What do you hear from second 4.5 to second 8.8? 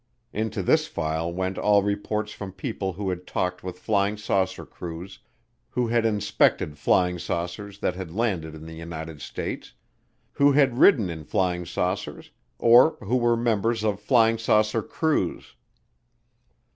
crews, who had inspected flying saucers that had landed in the